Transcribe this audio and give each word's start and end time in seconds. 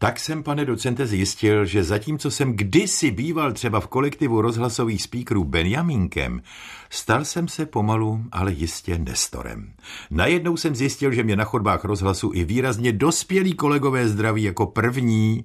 Tak 0.00 0.20
jsem, 0.20 0.42
pane 0.42 0.64
docente, 0.64 1.06
zjistil, 1.06 1.64
že 1.64 1.84
zatímco 1.84 2.30
jsem 2.30 2.52
kdysi 2.52 3.10
býval 3.10 3.52
třeba 3.52 3.80
v 3.80 3.86
kolektivu 3.86 4.40
rozhlasových 4.40 5.02
speakerů 5.02 5.44
Benjamínkem, 5.44 6.42
stal 6.90 7.24
jsem 7.24 7.48
se 7.48 7.66
pomalu, 7.66 8.20
ale 8.32 8.52
jistě 8.52 8.98
Nestorem. 8.98 9.72
Najednou 10.10 10.56
jsem 10.56 10.74
zjistil, 10.74 11.12
že 11.12 11.22
mě 11.22 11.36
na 11.36 11.44
chodbách 11.44 11.84
rozhlasu 11.84 12.30
i 12.34 12.44
výrazně 12.44 12.92
dospělí 12.92 13.54
kolegové 13.54 14.08
zdraví 14.08 14.42
jako 14.42 14.66
první. 14.66 15.44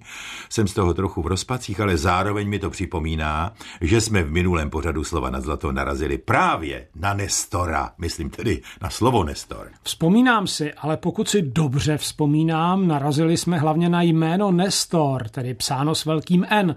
Jsem 0.49 0.67
z 0.67 0.73
toho 0.73 0.93
trochu 0.93 1.21
v 1.21 1.27
rozpacích, 1.27 1.79
ale 1.79 1.97
zároveň 1.97 2.49
mi 2.49 2.59
to 2.59 2.69
připomíná, 2.69 3.53
že 3.81 4.01
jsme 4.01 4.23
v 4.23 4.31
minulém 4.31 4.69
pořadu 4.69 5.03
slova 5.03 5.29
na 5.29 5.41
zlato 5.41 5.71
narazili 5.71 6.17
právě 6.17 6.87
na 6.95 7.13
Nestora, 7.13 7.91
myslím 7.97 8.29
tedy 8.29 8.61
na 8.81 8.89
slovo 8.89 9.23
Nestor. 9.23 9.67
Vzpomínám 9.83 10.47
si, 10.47 10.73
ale 10.73 10.97
pokud 10.97 11.29
si 11.29 11.41
dobře 11.41 11.97
vzpomínám, 11.97 12.87
narazili 12.87 13.37
jsme 13.37 13.57
hlavně 13.57 13.89
na 13.89 14.01
jméno 14.01 14.42
Nestor, 14.51 15.29
tedy 15.29 15.53
psáno 15.53 15.95
s 15.95 16.05
velkým 16.05 16.45
N 16.49 16.75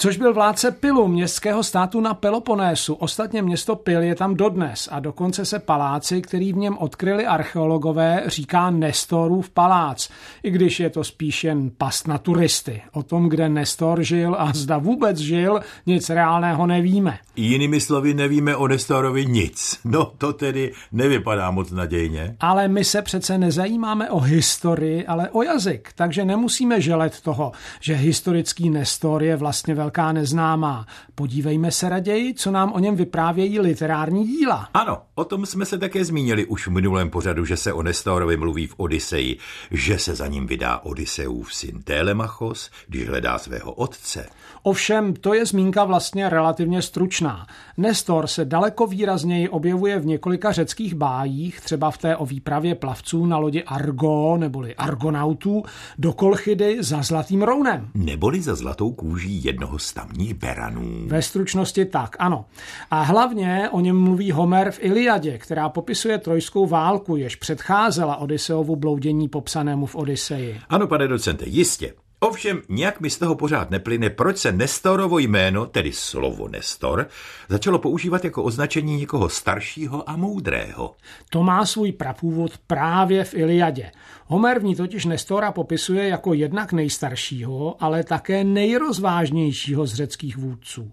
což 0.00 0.16
byl 0.16 0.34
vládce 0.34 0.70
Pilu, 0.70 1.08
městského 1.08 1.62
státu 1.62 2.00
na 2.00 2.14
Peloponésu. 2.14 2.94
Ostatně 2.94 3.42
město 3.42 3.76
Pil 3.76 4.02
je 4.02 4.14
tam 4.14 4.34
dodnes 4.34 4.88
a 4.92 5.00
dokonce 5.00 5.44
se 5.44 5.58
paláci, 5.58 6.22
který 6.22 6.52
v 6.52 6.56
něm 6.56 6.78
odkryli 6.78 7.26
archeologové, 7.26 8.22
říká 8.26 8.70
Nestorův 8.70 9.50
palác, 9.50 10.08
i 10.42 10.50
když 10.50 10.80
je 10.80 10.90
to 10.90 11.04
spíš 11.04 11.44
jen 11.44 11.70
past 11.78 12.08
na 12.08 12.18
turisty. 12.18 12.82
O 12.92 13.02
tom, 13.02 13.28
kde 13.28 13.48
Nestor 13.48 14.02
žil 14.02 14.36
a 14.38 14.52
zda 14.54 14.78
vůbec 14.78 15.18
žil, 15.18 15.60
nic 15.86 16.10
reálného 16.10 16.66
nevíme. 16.66 17.18
Jinými 17.36 17.80
slovy 17.80 18.14
nevíme 18.14 18.56
o 18.56 18.68
Nestorovi 18.68 19.26
nic. 19.26 19.78
No 19.84 20.12
to 20.18 20.32
tedy 20.32 20.72
nevypadá 20.92 21.50
moc 21.50 21.70
nadějně. 21.70 22.36
Ale 22.40 22.68
my 22.68 22.84
se 22.84 23.02
přece 23.02 23.38
nezajímáme 23.38 24.10
o 24.10 24.20
historii, 24.20 25.06
ale 25.06 25.30
o 25.30 25.42
jazyk, 25.42 25.88
takže 25.94 26.24
nemusíme 26.24 26.80
želet 26.80 27.20
toho, 27.20 27.52
že 27.80 27.94
historický 27.94 28.70
Nestor 28.70 29.22
je 29.22 29.36
vlastně 29.36 29.74
velký 29.74 29.89
velká 29.90 30.12
neznámá. 30.12 30.86
Podívejme 31.14 31.70
se 31.70 31.88
raději, 31.88 32.34
co 32.34 32.50
nám 32.50 32.72
o 32.72 32.78
něm 32.78 32.96
vyprávějí 32.96 33.60
literární 33.60 34.26
díla. 34.26 34.68
Ano, 34.74 34.98
o 35.14 35.24
tom 35.24 35.46
jsme 35.46 35.64
se 35.64 35.78
také 35.78 36.04
zmínili 36.04 36.46
už 36.46 36.66
v 36.66 36.70
minulém 36.70 37.10
pořadu, 37.10 37.44
že 37.44 37.56
se 37.56 37.72
o 37.72 37.82
Nestorovi 37.82 38.36
mluví 38.36 38.66
v 38.66 38.74
Odiseji, 38.76 39.38
že 39.70 39.98
se 39.98 40.14
za 40.14 40.26
ním 40.26 40.46
vydá 40.46 40.78
Odiseův 40.78 41.54
syn 41.54 41.82
Télemachos, 41.82 42.70
když 42.88 43.08
hledá 43.08 43.38
svého 43.38 43.72
otce. 43.72 44.26
Ovšem, 44.62 45.14
to 45.14 45.34
je 45.34 45.46
zmínka 45.46 45.84
vlastně 45.84 46.28
relativně 46.28 46.82
stručná. 46.82 47.46
Nestor 47.76 48.26
se 48.26 48.44
daleko 48.44 48.86
výrazněji 48.86 49.48
objevuje 49.48 49.98
v 49.98 50.06
několika 50.06 50.52
řeckých 50.52 50.94
bájích, 50.94 51.60
třeba 51.60 51.90
v 51.90 51.98
té 51.98 52.16
o 52.16 52.26
výpravě 52.26 52.74
plavců 52.74 53.26
na 53.26 53.38
lodi 53.38 53.62
Argo 53.62 54.36
neboli 54.36 54.74
Argonautů 54.74 55.62
do 55.98 56.12
Kolchidy 56.12 56.76
za 56.80 57.02
Zlatým 57.02 57.42
rounem. 57.42 57.88
Neboli 57.94 58.42
za 58.42 58.54
zlatou 58.54 58.92
kůží 58.92 59.44
jednoho 59.44 59.78
z 59.80 59.92
tamních 59.92 60.34
beranů. 60.34 61.06
Ve 61.06 61.22
stručnosti 61.22 61.84
tak, 61.84 62.16
ano. 62.18 62.44
A 62.90 63.02
hlavně 63.02 63.68
o 63.72 63.80
něm 63.80 64.00
mluví 64.00 64.30
Homer 64.32 64.70
v 64.70 64.78
Iliadě, 64.82 65.38
která 65.38 65.68
popisuje 65.68 66.18
trojskou 66.18 66.66
válku, 66.66 67.16
jež 67.16 67.36
předcházela 67.36 68.16
Odiseovu 68.16 68.76
bloudění 68.76 69.28
popsanému 69.28 69.86
v 69.86 69.94
Odiseji. 69.94 70.60
Ano, 70.68 70.86
pane 70.86 71.08
docente, 71.08 71.44
jistě. 71.48 71.92
Ovšem, 72.22 72.62
nějak 72.68 73.00
mi 73.00 73.10
z 73.10 73.18
toho 73.18 73.34
pořád 73.34 73.70
neplyne, 73.70 74.10
proč 74.10 74.38
se 74.38 74.52
Nestorovo 74.52 75.18
jméno, 75.18 75.66
tedy 75.66 75.92
slovo 75.92 76.48
Nestor, 76.48 77.08
začalo 77.48 77.78
používat 77.78 78.24
jako 78.24 78.42
označení 78.42 78.96
někoho 78.96 79.28
staršího 79.28 80.10
a 80.10 80.16
moudrého. 80.16 80.94
To 81.30 81.42
má 81.42 81.66
svůj 81.66 81.92
prapůvod 81.92 82.52
právě 82.66 83.24
v 83.24 83.34
Iliadě. 83.34 83.90
Homer 84.26 84.58
v 84.58 84.64
ní 84.64 84.76
totiž 84.76 85.04
Nestora 85.04 85.52
popisuje 85.52 86.08
jako 86.08 86.34
jednak 86.34 86.72
nejstaršího, 86.72 87.76
ale 87.80 88.04
také 88.04 88.44
nejrozvážnějšího 88.44 89.86
z 89.86 89.94
řeckých 89.94 90.36
vůdců. 90.36 90.92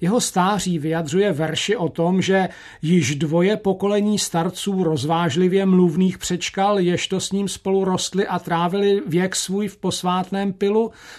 Jeho 0.00 0.20
stáří 0.20 0.78
vyjadřuje 0.78 1.32
verši 1.32 1.76
o 1.76 1.88
tom, 1.88 2.22
že 2.22 2.48
již 2.82 3.14
dvoje 3.14 3.56
pokolení 3.56 4.18
starců 4.18 4.84
rozvážlivě 4.84 5.66
mluvných 5.66 6.18
přečkal, 6.18 6.78
jež 6.78 7.08
s 7.18 7.32
ním 7.32 7.48
spolu 7.48 7.84
rostli 7.84 8.26
a 8.26 8.38
trávili 8.38 9.02
věk 9.06 9.36
svůj 9.36 9.68
v 9.68 9.76
posvátném 9.76 10.52
pilu, 10.52 10.67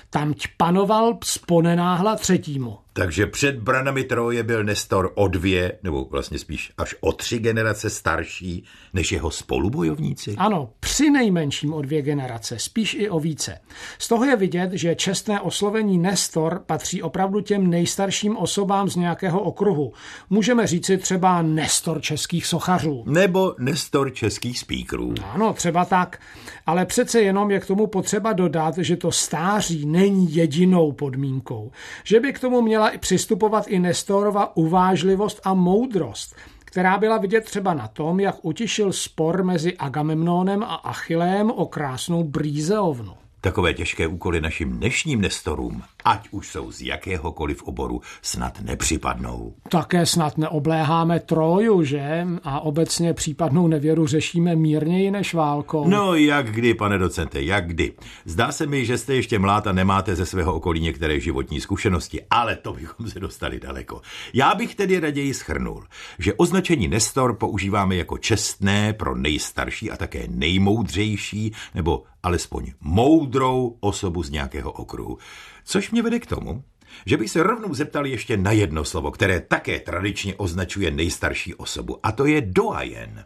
tam 0.10 0.34
panoval 0.58 1.18
sponenáhla 1.24 2.16
třetímu. 2.16 2.78
Takže 3.00 3.28
před 3.28 3.56
branami 3.56 4.04
Troje 4.04 4.44
byl 4.44 4.64
Nestor 4.64 5.12
o 5.16 5.28
dvě, 5.28 5.74
nebo 5.84 6.06
vlastně 6.06 6.40
spíš 6.40 6.72
až 6.78 6.96
o 7.02 7.12
tři 7.12 7.40
generace 7.40 7.90
starší 7.90 8.64
než 8.94 9.12
jeho 9.12 9.32
spolubojovníci? 9.32 10.36
Ano, 10.38 10.70
při 10.80 11.10
nejmenším 11.10 11.74
o 11.74 11.82
dvě 11.82 12.02
generace, 12.02 12.60
spíš 12.60 12.94
i 13.00 13.10
o 13.10 13.20
více. 13.20 13.60
Z 14.00 14.08
toho 14.08 14.26
je 14.26 14.36
vidět, 14.36 14.72
že 14.74 14.96
čestné 14.96 15.42
oslovení 15.42 15.98
Nestor 15.98 16.62
patří 16.66 17.02
opravdu 17.02 17.42
těm 17.42 17.70
nejstarším 17.70 18.38
osobám 18.38 18.90
z 18.90 18.96
nějakého 18.96 19.42
okruhu. 19.42 19.94
Můžeme 20.30 20.68
říci 20.68 20.98
třeba 20.98 21.42
Nestor 21.42 22.02
českých 22.02 22.46
sochařů. 22.46 23.04
Nebo 23.08 23.56
Nestor 23.60 24.14
českých 24.14 24.60
spíkrů. 24.60 25.14
Ano, 25.24 25.54
třeba 25.54 25.86
tak. 25.86 26.20
Ale 26.66 26.86
přece 26.86 27.22
jenom 27.22 27.52
je 27.52 27.60
k 27.60 27.66
tomu 27.66 27.88
potřeba 27.88 28.34
dodat, 28.34 28.78
že 28.78 28.98
to 28.98 29.12
stáří 29.12 29.86
není 29.86 30.36
jedinou 30.36 30.92
podmínkou. 30.92 31.72
Že 32.04 32.20
by 32.20 32.34
k 32.34 32.40
tomu 32.40 32.62
měla 32.62 32.89
přistupovat 32.98 33.68
i 33.68 33.80
Nestorova 33.80 34.58
uvážlivost 34.58 35.42
a 35.44 35.54
moudrost, 35.54 36.36
která 36.66 36.98
byla 36.98 37.18
vidět 37.18 37.46
třeba 37.46 37.74
na 37.74 37.88
tom, 37.88 38.20
jak 38.20 38.36
utišil 38.42 38.94
spor 38.94 39.44
mezi 39.44 39.78
Agamemnonem 39.78 40.64
a 40.64 40.76
Achillem 40.76 41.52
o 41.52 41.66
krásnou 41.66 42.24
brýzeovnu. 42.24 43.14
Takové 43.42 43.74
těžké 43.74 44.08
úkoly 44.08 44.42
našim 44.42 44.72
dnešním 44.72 45.22
nestorům, 45.22 45.84
ať 46.06 46.28
už 46.32 46.48
jsou 46.48 46.72
z 46.72 46.82
jakéhokoliv 46.82 47.64
oboru, 47.64 48.02
snad 48.22 48.62
nepřipadnou. 48.62 49.54
Také 49.70 50.06
snad 50.06 50.38
neobléháme 50.38 51.20
Troju, 51.20 51.84
že? 51.84 52.28
A 52.44 52.60
obecně 52.60 53.14
případnou 53.14 53.68
nevěru 53.68 54.08
řešíme 54.08 54.56
mírněji 54.56 55.12
než 55.12 55.34
válkou. 55.34 55.88
No 55.88 56.16
jak 56.16 56.52
kdy, 56.52 56.74
pane 56.74 56.98
docente, 56.98 57.42
jak 57.42 57.68
kdy. 57.68 57.94
Zdá 58.26 58.52
se 58.52 58.66
mi, 58.66 58.86
že 58.86 58.98
jste 58.98 59.16
ještě 59.16 59.40
mlád 59.40 59.68
a 59.68 59.72
nemáte 59.72 60.16
ze 60.16 60.26
svého 60.26 60.54
okolí 60.54 60.80
některé 60.80 61.20
životní 61.20 61.62
zkušenosti, 61.62 62.22
ale 62.30 62.56
to 62.56 62.74
bychom 62.74 63.10
se 63.10 63.20
dostali 63.20 63.60
daleko. 63.60 64.02
Já 64.34 64.56
bych 64.56 64.76
tedy 64.76 65.00
raději 65.00 65.34
schrnul, 65.34 65.84
že 66.20 66.34
označení 66.34 66.88
Nestor 66.88 67.36
používáme 67.36 67.96
jako 67.96 68.18
čestné 68.18 68.94
pro 68.94 69.16
nejstarší 69.16 69.92
a 69.92 69.98
také 69.98 70.24
nejmoudřejší, 70.28 71.54
nebo 71.76 72.04
alespoň 72.24 72.72
moudrou 72.82 73.78
osobu 73.80 74.24
z 74.24 74.30
nějakého 74.30 74.72
okruhu. 74.72 75.18
Což 75.66 75.92
mě 75.92 76.02
vede 76.02 76.20
k 76.20 76.26
tomu, 76.26 76.64
že 77.06 77.18
bych 77.18 77.32
se 77.32 77.44
rovnou 77.44 77.74
zeptal 77.74 78.06
ještě 78.06 78.38
na 78.38 78.52
jedno 78.52 78.86
slovo, 78.86 79.12
které 79.12 79.40
také 79.40 79.80
tradičně 79.80 80.36
označuje 80.36 80.92
nejstarší 80.92 81.56
osobu, 81.56 82.00
a 82.04 82.12
to 82.12 82.26
je 82.26 82.42
doajen. 82.42 83.26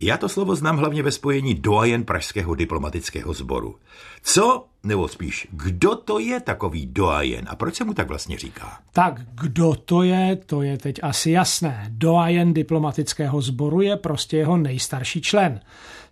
Já 0.00 0.16
to 0.16 0.28
slovo 0.28 0.56
znám 0.56 0.76
hlavně 0.76 1.02
ve 1.02 1.12
spojení 1.12 1.54
doajen 1.54 2.04
Pražského 2.04 2.54
diplomatického 2.54 3.32
sboru. 3.32 3.76
Co, 4.22 4.66
nebo 4.84 5.08
spíš, 5.08 5.48
kdo 5.50 5.96
to 5.96 6.18
je 6.18 6.40
takový 6.40 6.86
doajen 6.86 7.44
a 7.48 7.56
proč 7.56 7.74
se 7.74 7.84
mu 7.84 7.94
tak 7.94 8.08
vlastně 8.08 8.38
říká? 8.38 8.78
Tak 8.92 9.20
kdo 9.34 9.74
to 9.74 10.02
je, 10.02 10.36
to 10.46 10.62
je 10.62 10.78
teď 10.78 11.00
asi 11.02 11.30
jasné. 11.30 11.86
Doajen 11.90 12.54
diplomatického 12.54 13.40
sboru 13.40 13.80
je 13.80 13.96
prostě 13.96 14.36
jeho 14.36 14.56
nejstarší 14.56 15.20
člen 15.20 15.60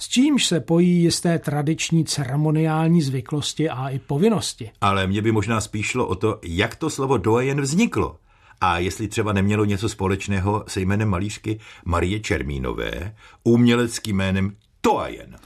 s 0.03 0.09
čímž 0.09 0.47
se 0.47 0.61
pojí 0.61 1.03
jisté 1.03 1.39
tradiční 1.39 2.05
ceremoniální 2.05 3.03
zvyklosti 3.03 3.71
a 3.71 3.89
i 3.89 3.99
povinnosti. 3.99 4.71
Ale 4.81 5.07
mě 5.07 5.23
by 5.23 5.33
možná 5.33 5.61
spíš 5.61 5.87
šlo 5.87 6.07
o 6.07 6.15
to, 6.15 6.39
jak 6.43 6.77
to 6.77 6.91
slovo 6.91 7.17
doajen 7.17 7.61
vzniklo. 7.61 8.17
A 8.61 8.79
jestli 8.79 9.09
třeba 9.09 9.33
nemělo 9.33 9.65
něco 9.65 9.89
společného 9.89 10.65
se 10.69 10.81
jménem 10.81 11.09
malířky 11.09 11.61
Marie 11.85 12.21
Čermínové, 12.21 13.15
uměleckým 13.45 14.17
jménem 14.17 14.57
Toajen 14.81 15.37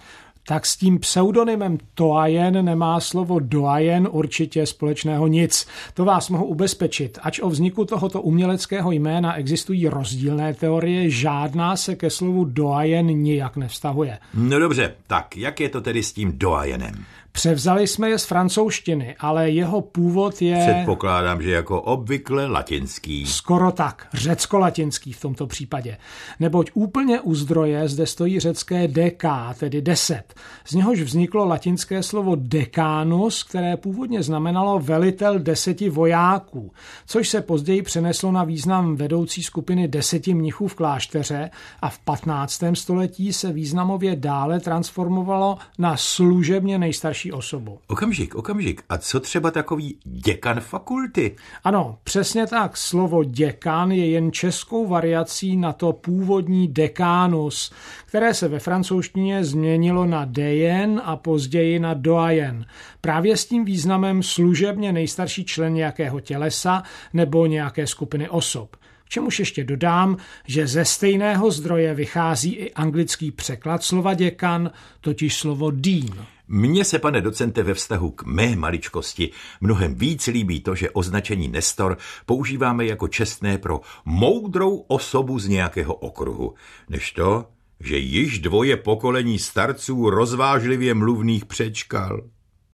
tak 0.48 0.66
s 0.66 0.76
tím 0.76 0.98
pseudonymem 0.98 1.78
Toajen 1.94 2.64
nemá 2.64 3.00
slovo 3.00 3.38
Doajen 3.38 4.08
určitě 4.10 4.66
společného 4.66 5.26
nic. 5.26 5.66
To 5.94 6.04
vás 6.04 6.30
mohu 6.30 6.44
ubezpečit. 6.44 7.18
Ač 7.22 7.41
o 7.41 7.48
vzniku 7.48 7.84
tohoto 7.84 8.22
uměleckého 8.22 8.92
jména 8.92 9.34
existují 9.34 9.88
rozdílné 9.88 10.54
teorie, 10.54 11.10
žádná 11.10 11.76
se 11.76 11.94
ke 11.94 12.10
slovu 12.10 12.44
Doajen 12.44 13.06
nijak 13.06 13.56
nevztahuje. 13.56 14.18
No 14.34 14.59
dobře, 14.59 14.94
tak 15.06 15.36
jak 15.36 15.60
je 15.60 15.68
to 15.68 15.80
tedy 15.80 16.03
s 16.03 16.12
tím 16.12 16.38
Doajenem? 16.38 16.94
Převzali 17.36 17.86
jsme 17.86 18.09
je 18.09 18.18
z 18.18 18.24
francouzštiny, 18.24 19.16
ale 19.21 19.50
jeho 19.50 19.80
původ 19.80 20.42
je... 20.42 20.72
Předpokládám, 20.74 21.42
že 21.42 21.50
jako 21.50 21.83
obvykle 21.83 22.47
latinský. 22.47 23.27
Skoro 23.27 23.72
tak, 23.72 24.09
řecko-latinský 24.15 25.12
v 25.12 25.21
tomto 25.21 25.47
případě. 25.47 25.97
Neboť 26.41 26.71
úplně 26.74 27.21
u 27.21 27.34
zdroje 27.34 27.88
zde 27.88 28.06
stojí 28.06 28.41
řecké 28.41 28.88
DK, 28.88 29.24
tedy 29.59 29.83
deset. 29.83 30.34
Z 30.65 30.74
něhož 30.74 31.00
vzniklo 31.00 31.44
latinské 31.44 32.03
slovo 32.03 32.36
decánus, 32.36 33.42
které 33.42 33.77
původně 33.77 34.22
znamenalo 34.22 34.78
velitel 34.78 35.38
deseti 35.38 35.88
vojáků, 35.88 36.72
což 37.06 37.28
se 37.28 37.41
později 37.41 37.83
přeneslo 37.83 38.33
na 38.33 38.44
význam 38.44 38.97
vedoucí 38.97 39.42
skupiny 39.42 39.88
deseti 39.88 40.34
mnichů 40.34 40.68
v 40.68 40.74
klášteře 40.74 41.50
a 41.83 41.88
v 41.88 41.98
15. 41.98 42.62
století 42.74 43.33
se 43.33 43.53
významově 43.53 44.16
dále 44.16 44.60
transformovalo 44.60 45.59
na 45.78 45.97
služebně 45.97 46.78
nejstarší 46.78 47.25
nejstarší 47.26 47.32
osobu. 47.32 47.78
Okamžik, 47.86 48.34
okamžik. 48.34 48.82
A 48.88 48.98
co 48.98 49.20
třeba 49.20 49.50
takový 49.50 49.98
děkan 50.04 50.60
fakulty? 50.60 51.36
Ano, 51.64 51.98
přesně 52.04 52.46
tak. 52.46 52.76
Slovo 52.76 53.24
děkan 53.24 53.92
je 53.92 54.10
jen 54.10 54.32
českou 54.32 54.86
variací 54.86 55.56
na 55.56 55.72
to 55.72 55.92
původní 55.92 56.68
dekánus, 56.68 57.72
které 58.06 58.34
se 58.34 58.48
ve 58.48 58.58
francouzštině 58.58 59.44
změnilo 59.44 60.06
na 60.06 60.24
dejen 60.24 61.00
a 61.04 61.16
později 61.16 61.78
na 61.78 61.94
doajen. 61.94 62.66
Právě 63.00 63.36
s 63.36 63.46
tím 63.46 63.64
významem 63.64 64.22
služebně 64.22 64.92
nejstarší 64.92 65.44
člen 65.44 65.74
nějakého 65.74 66.20
tělesa 66.20 66.82
nebo 67.12 67.46
nějaké 67.46 67.86
skupiny 67.86 68.28
osob. 68.28 68.76
K 69.04 69.08
čemuž 69.08 69.38
ještě 69.38 69.64
dodám, 69.64 70.16
že 70.46 70.66
ze 70.66 70.84
stejného 70.84 71.50
zdroje 71.50 71.94
vychází 71.94 72.52
i 72.54 72.72
anglický 72.72 73.30
překlad 73.30 73.82
slova 73.82 74.14
děkan, 74.14 74.70
totiž 75.00 75.34
slovo 75.34 75.70
dean. 75.70 76.26
Mně 76.48 76.84
se, 76.84 76.98
pane 76.98 77.21
docente, 77.21 77.63
ve 77.63 77.75
vztahu 77.75 78.10
k 78.10 78.25
mé 78.25 78.57
maličkosti 78.57 79.31
mnohem 79.60 79.95
víc 79.95 80.27
líbí 80.27 80.60
to, 80.60 80.75
že 80.75 80.91
označení 80.91 81.48
Nestor 81.48 81.98
používáme 82.27 82.87
jako 82.87 83.09
čestné 83.09 83.59
pro 83.59 83.81
moudrou 84.04 84.77
osobu 84.77 85.39
z 85.39 85.48
nějakého 85.48 85.95
okruhu, 85.95 86.54
než 86.89 87.13
to, 87.13 87.45
že 87.81 87.98
již 87.98 88.39
dvoje 88.39 88.77
pokolení 88.77 89.39
starců 89.39 90.10
rozvážlivě 90.10 90.95
mluvných 90.95 91.45
přečkal. 91.45 92.21